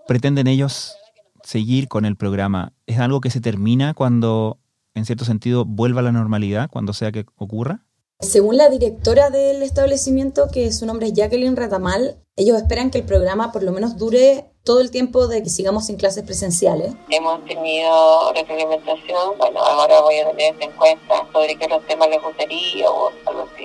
pretenden 0.06 0.46
ellos 0.46 0.96
seguir 1.44 1.88
con 1.88 2.04
el 2.04 2.16
programa? 2.16 2.72
¿Es 2.86 2.98
algo 2.98 3.20
que 3.20 3.30
se 3.30 3.40
termina 3.40 3.94
cuando, 3.94 4.58
en 4.94 5.04
cierto 5.04 5.24
sentido, 5.24 5.64
vuelva 5.64 6.00
a 6.00 6.04
la 6.04 6.12
normalidad, 6.12 6.68
cuando 6.70 6.92
sea 6.92 7.12
que 7.12 7.26
ocurra? 7.36 7.84
Según 8.22 8.56
la 8.56 8.68
directora 8.68 9.30
del 9.30 9.62
establecimiento, 9.62 10.48
que 10.48 10.72
su 10.72 10.86
nombre 10.86 11.08
es 11.08 11.12
Jacqueline 11.12 11.56
Ratamal, 11.56 12.16
ellos 12.36 12.56
esperan 12.56 12.90
que 12.90 12.98
el 12.98 13.04
programa 13.04 13.50
por 13.50 13.64
lo 13.64 13.72
menos 13.72 13.96
dure 13.98 14.51
todo 14.64 14.80
el 14.80 14.90
tiempo 14.90 15.26
de 15.26 15.42
que 15.42 15.50
sigamos 15.50 15.86
sin 15.86 15.96
clases 15.96 16.22
presenciales. 16.24 16.92
Hemos 17.10 17.44
tenido 17.46 18.32
retroalimentación, 18.32 19.36
bueno, 19.38 19.60
ahora 19.60 20.00
voy 20.02 20.18
a 20.18 20.30
tener 20.30 20.54
en 20.60 20.70
cuenta 20.72 21.26
sobre 21.32 21.56
qué 21.56 21.66
los 21.68 21.84
temas 21.86 22.08
les 22.08 22.22
gustaría 22.22 22.88
o. 22.88 23.10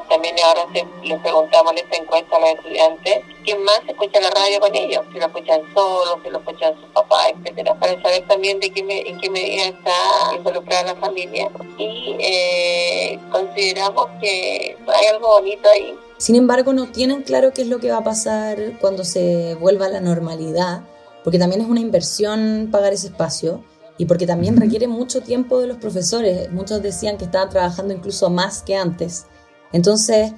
También 0.10 0.36
ahora 0.44 0.66
les 1.04 1.20
preguntamos 1.20 1.72
en 1.74 1.77
esta 1.80 1.98
encuesta 1.98 2.38
a 2.38 2.39
los 2.39 2.50
estudiantes 2.51 3.24
quién 3.44 3.63
más 3.63 3.80
escucha 3.88 4.20
la 4.20 4.30
radio 4.32 4.60
con 4.60 4.75
ellos, 4.75 5.06
si 5.13 5.20
lo 5.20 5.25
escuchan 5.27 5.62
solos, 5.74 6.18
si 6.24 6.30
lo 6.30 6.39
escuchan 6.39 6.75
sus 6.82 6.89
papás, 6.89 7.34
etcétera, 7.38 7.75
para 7.80 8.01
saber 8.01 8.27
también 8.27 8.60
de 8.60 8.72
qué 8.72 8.80
en 8.80 9.20
qué 9.20 9.30
medida 9.30 9.66
está 9.66 10.36
involucrada 10.36 10.94
la 10.94 10.96
familia. 10.96 11.50
Y 11.77 12.16
eh, 12.20 13.20
consideramos 13.32 14.08
que 14.20 14.77
hay 14.88 15.06
algo 15.08 15.27
bonito 15.27 15.70
ahí 15.70 15.98
sin 16.18 16.36
embargo, 16.36 16.74
no 16.74 16.88
tienen 16.88 17.22
claro 17.22 17.52
qué 17.54 17.62
es 17.62 17.68
lo 17.68 17.80
que 17.80 17.92
va 17.92 17.98
a 17.98 18.04
pasar 18.04 18.58
cuando 18.82 19.04
se 19.04 19.56
vuelva 19.56 19.86
a 19.86 19.90
la 19.90 20.02
normalidad, 20.02 20.82
porque 21.24 21.38
también 21.38 21.62
es 21.62 21.68
una 21.68 21.80
inversión 21.80 22.70
pagar 22.72 22.94
ese 22.94 23.08
espacio 23.08 23.64
y 23.98 24.06
porque 24.06 24.26
también 24.26 24.58
requiere 24.58 24.88
mucho 24.88 25.22
tiempo 25.22 25.60
de 25.60 25.68
los 25.68 25.78
profesores. 25.78 26.52
Muchos 26.52 26.82
decían 26.82 27.18
que 27.18 27.26
estaban 27.26 27.50
trabajando 27.50 27.94
incluso 27.94 28.30
más 28.30 28.64
que 28.64 28.76
antes. 28.76 29.28
Entonces, 29.72 30.34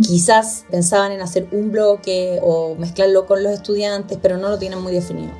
quizás 0.00 0.64
pensaban 0.70 1.12
en 1.12 1.20
hacer 1.20 1.48
un 1.52 1.70
bloque 1.70 2.38
o 2.42 2.74
mezclarlo 2.76 3.26
con 3.26 3.42
los 3.42 3.52
estudiantes, 3.52 4.18
pero 4.20 4.38
no 4.38 4.48
lo 4.48 4.58
tienen 4.58 4.80
muy 4.80 4.92
definido. 4.92 5.32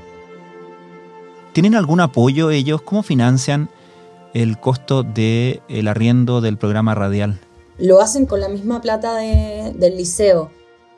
¿Tienen 1.53 1.75
algún 1.75 2.01
apoyo 2.01 2.51
ellos? 2.51 2.83
¿Cómo 2.83 3.03
financian 3.03 3.71
el 4.35 4.61
costo 4.61 5.03
del 5.03 5.63
el 5.69 5.89
arriendo 5.89 6.41
del 6.41 6.59
programa 6.59 6.95
radial? 6.95 7.41
Lo 7.81 8.01
hacen 8.01 8.27
con 8.27 8.41
la 8.41 8.49
misma 8.49 8.81
plata 8.81 9.17
del 9.17 9.97
liceo. 9.97 10.51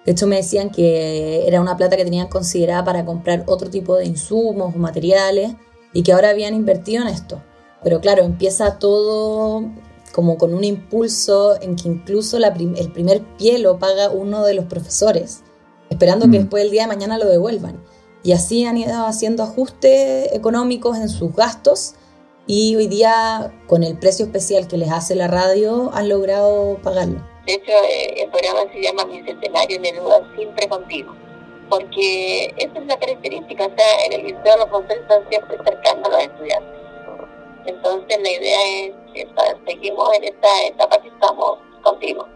De 0.05 0.13
hecho, 0.13 0.27
me 0.27 0.37
decían 0.37 0.71
que 0.71 1.47
era 1.47 1.61
una 1.61 1.77
plata 1.77 1.97
que 1.97 2.05
tenían 2.05 2.29
considerada 2.29 2.85
para 2.85 3.05
comprar 3.05 3.45
otro 3.47 3.71
tipo 3.71 3.97
de 3.97 4.07
insumos 4.07 4.75
o 4.75 4.79
materiales 4.79 5.55
y 5.93 6.03
que 6.03 6.13
ahora 6.13 6.31
habían 6.31 6.55
invertido 6.55 7.03
en 7.03 7.09
esto. 7.09 7.41
Pero 7.83 8.01
claro, 8.01 8.25
empieza 8.25 8.79
todo 8.79 9.65
como 10.13 10.37
con 10.37 10.55
un 10.55 10.65
impulso 10.65 11.61
en 11.61 11.77
que 11.77 11.89
incluso 11.89 12.37
el 12.37 12.93
primer 12.93 13.23
pie 13.39 13.59
lo 13.59 13.79
paga 13.79 14.11
uno 14.11 14.45
de 14.45 14.55
los 14.55 14.67
profesores, 14.67 15.43
esperando 15.89 16.27
que 16.27 16.39
mm. 16.39 16.43
después 16.43 16.65
el 16.65 16.71
día 16.71 16.83
de 16.83 16.89
mañana 16.89 17.19
lo 17.19 17.27
devuelvan. 17.27 17.83
Y 18.23 18.33
así 18.33 18.65
han 18.65 18.77
ido 18.77 19.07
haciendo 19.07 19.43
ajustes 19.43 20.29
económicos 20.33 20.99
en 20.99 21.09
sus 21.09 21.35
gastos 21.35 21.95
y 22.47 22.77
hoy 22.77 22.89
día 22.89 23.53
con 23.67 23.83
el 23.83 23.99
precio 23.99 24.27
especial 24.27 24.67
que 24.67 24.77
les 24.77 24.91
hace 24.91 25.15
la 25.15 25.29
radio 25.29 25.91
han 25.95 26.09
logrado 26.09 26.79
pagarlo. 26.83 27.21
De 27.47 27.55
hecho, 27.55 27.73
eh, 27.73 28.23
el 28.23 28.31
programa 28.31 28.61
se 28.73 28.83
llama 28.83 29.05
Bicentenario 29.05 29.81
Neruda 29.81 30.21
Siempre 30.37 30.69
Contigo, 30.69 31.15
porque 31.69 32.55
esa 32.57 32.79
es 32.79 32.87
la 32.87 32.99
característica, 32.99 33.67
o 33.67 33.77
sea, 33.77 34.07
en 34.07 34.13
el 34.13 34.23
liceo 34.23 34.57
los 34.59 34.67
profesores 34.67 35.03
están 35.03 35.29
siempre 35.29 35.57
cercanos 35.65 36.09
a 36.09 36.11
los 36.11 36.23
estudiantes. 36.23 36.83
Entonces 37.67 38.19
la 38.23 38.31
idea 38.31 38.59
es 38.79 38.93
que 39.15 39.29
seguimos 39.67 40.09
en 40.17 40.25
esta 40.25 40.67
etapa 40.67 41.01
que 41.01 41.09
estamos 41.09 41.59
contigo. 41.83 42.27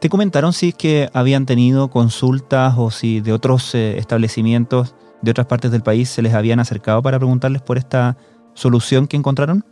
¿Te 0.00 0.08
comentaron 0.08 0.52
si 0.52 0.70
es 0.70 0.74
que 0.74 1.08
habían 1.12 1.46
tenido 1.46 1.88
consultas 1.88 2.74
o 2.76 2.90
si 2.90 3.20
de 3.20 3.32
otros 3.32 3.72
eh, 3.74 3.98
establecimientos 3.98 4.96
de 5.22 5.30
otras 5.30 5.46
partes 5.46 5.70
del 5.70 5.82
país 5.82 6.10
se 6.10 6.20
les 6.20 6.34
habían 6.34 6.60
acercado 6.60 7.00
para 7.02 7.18
preguntarles 7.18 7.62
por 7.62 7.78
esta 7.78 8.16
solución 8.54 9.06
que 9.06 9.16
encontraron? 9.16 9.64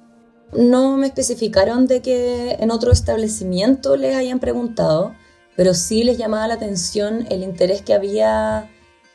No 0.52 0.97
me 0.97 1.07
especificaron 1.07 1.87
de 1.87 2.00
que 2.02 2.57
en 2.59 2.71
otro 2.71 2.90
establecimiento 2.90 3.97
les 3.97 4.16
hayan 4.16 4.40
preguntado, 4.40 5.14
pero 5.57 5.75
sí 5.75 6.02
les 6.02 6.19
llamaba 6.19 6.49
la 6.49 6.54
atención 6.54 7.26
el 7.30 7.42
interés 7.42 7.83
que 7.83 7.95
había 7.95 8.69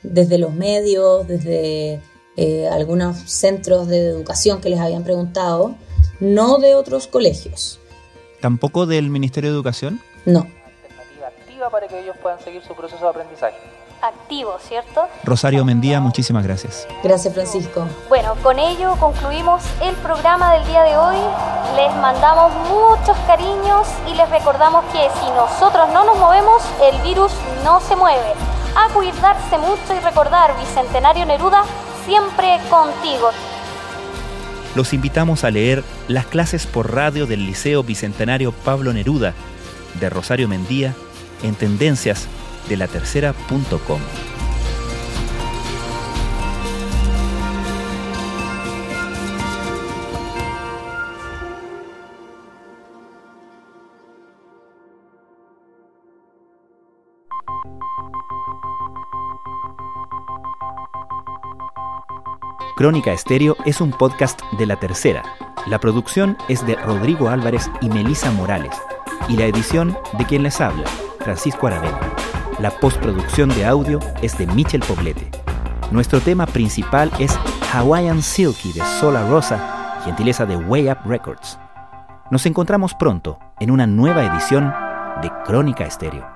desde 0.03 0.37
los 0.37 0.53
medios, 0.53 1.27
desde 1.27 1.99
eh, 2.37 2.67
algunos 2.71 3.17
centros 3.17 3.87
de 3.87 4.07
educación 4.07 4.61
que 4.61 4.69
les 4.69 4.79
habían 4.79 5.03
preguntado, 5.03 5.75
no 6.19 6.57
de 6.59 6.75
otros 6.75 7.07
colegios. 7.07 7.79
¿Tampoco 8.39 8.85
del 8.85 9.09
Ministerio 9.09 9.49
de 9.49 9.55
Educación? 9.55 9.99
No. 10.25 10.41
Alternativa 10.41 11.27
activa 11.27 11.69
para 11.69 11.87
que 11.87 11.99
ellos 11.99 12.15
puedan 12.21 12.39
seguir 12.39 12.61
su 12.61 12.75
proceso 12.75 13.03
de 13.03 13.09
aprendizaje 13.09 13.74
activo, 14.07 14.57
¿cierto? 14.59 15.07
Rosario 15.23 15.65
Mendía, 15.65 15.99
muchísimas 15.99 16.43
gracias. 16.43 16.87
Gracias, 17.03 17.33
Francisco. 17.33 17.87
Bueno, 18.09 18.35
con 18.43 18.59
ello 18.59 18.95
concluimos 18.99 19.63
el 19.81 19.95
programa 19.95 20.53
del 20.53 20.65
día 20.67 20.83
de 20.83 20.97
hoy. 20.97 21.17
Les 21.75 21.93
mandamos 21.95 22.51
muchos 22.69 23.17
cariños 23.27 23.87
y 24.07 24.13
les 24.15 24.29
recordamos 24.29 24.85
que 24.85 25.07
si 25.19 25.29
nosotros 25.31 25.89
no 25.93 26.05
nos 26.05 26.17
movemos, 26.17 26.63
el 26.81 27.01
virus 27.01 27.31
no 27.63 27.79
se 27.81 27.95
mueve. 27.95 28.33
A 28.75 28.93
cuidarse 28.93 29.57
mucho 29.57 29.95
y 29.95 29.99
recordar, 29.99 30.55
Bicentenario 30.59 31.25
Neruda, 31.25 31.63
siempre 32.05 32.59
contigo. 32.69 33.29
Los 34.75 34.93
invitamos 34.93 35.45
a 35.45 35.51
leer 35.51 35.83
las 36.09 36.25
clases 36.25 36.67
por 36.67 36.93
radio 36.93 37.25
del 37.25 37.45
Liceo 37.45 37.81
Bicentenario 37.83 38.51
Pablo 38.51 38.91
Neruda 38.91 39.33
de 39.99 40.09
Rosario 40.09 40.49
Mendía 40.49 40.93
en 41.43 41.55
Tendencias 41.55 42.27
de 42.67 42.77
la 42.77 42.87
tercera.com. 42.87 43.99
Crónica 62.75 63.13
Estéreo 63.13 63.55
es 63.65 63.79
un 63.79 63.91
podcast 63.91 64.41
de 64.59 64.65
La 64.65 64.75
Tercera. 64.75 65.23
La 65.65 65.79
producción 65.79 66.37
es 66.49 66.65
de 66.67 66.75
Rodrigo 66.75 67.29
Álvarez 67.29 67.71
y 67.79 67.89
Melisa 67.89 68.31
Morales, 68.31 68.75
y 69.29 69.37
la 69.37 69.45
edición 69.45 69.97
de 70.17 70.25
quien 70.25 70.43
les 70.43 70.59
habla, 70.59 70.83
Francisco 71.19 71.67
Aravena. 71.67 71.99
La 72.65 72.71
postproducción 72.71 73.49
de 73.49 73.63
audio 73.63 73.99
es 74.23 74.39
de 74.39 74.47
Michel 74.47 74.81
Poblete. 74.81 75.29
Nuestro 75.91 76.19
tema 76.19 76.47
principal 76.47 77.11
es 77.19 77.37
Hawaiian 77.71 78.23
Silky 78.23 78.73
de 78.73 78.81
Sola 78.99 79.29
Rosa, 79.29 80.01
gentileza 80.03 80.47
de 80.47 80.57
Way 80.57 80.89
Up 80.89 80.97
Records. 81.05 81.59
Nos 82.31 82.43
encontramos 82.47 82.95
pronto 82.95 83.37
en 83.59 83.69
una 83.69 83.85
nueva 83.85 84.25
edición 84.25 84.73
de 85.21 85.31
Crónica 85.45 85.85
Estéreo. 85.85 86.27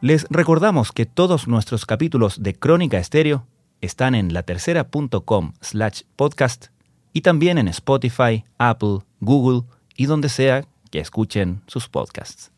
Les 0.00 0.26
recordamos 0.30 0.90
que 0.90 1.04
todos 1.04 1.48
nuestros 1.48 1.84
capítulos 1.84 2.42
de 2.42 2.54
Crónica 2.54 2.96
Estéreo 2.96 3.44
están 3.82 4.14
en 4.14 4.32
latercera.com 4.32 5.52
slash 5.60 6.04
podcast 6.16 6.68
y 7.12 7.20
también 7.20 7.58
en 7.58 7.68
Spotify, 7.68 8.46
Apple, 8.56 9.00
Google 9.20 9.68
y 9.96 10.06
donde 10.06 10.30
sea 10.30 10.64
que 10.90 11.00
escuchen 11.00 11.60
sus 11.66 11.90
podcasts. 11.90 12.52